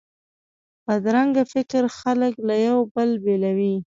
بدرنګه 0.85 1.43
فکر 1.53 1.83
خلک 1.99 2.33
له 2.47 2.55
یو 2.67 2.77
بل 2.93 3.09
بیلوي 3.23 3.75